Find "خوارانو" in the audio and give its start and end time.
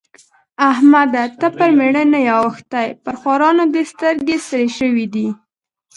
3.21-3.63